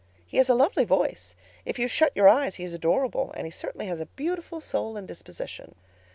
[0.25, 3.99] "He has a lovely voice—if you shut your eyes he is adorable—and he certainly has
[3.99, 5.75] a beautiful soul and disposition.